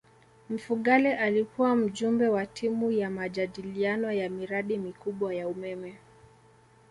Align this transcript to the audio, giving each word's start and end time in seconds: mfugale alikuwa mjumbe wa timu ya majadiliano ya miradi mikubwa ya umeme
mfugale 0.49 1.15
alikuwa 1.17 1.75
mjumbe 1.75 2.27
wa 2.27 2.45
timu 2.45 2.91
ya 2.91 3.09
majadiliano 3.09 4.11
ya 4.11 4.29
miradi 4.29 4.77
mikubwa 4.77 5.35
ya 5.35 5.47
umeme 5.47 5.97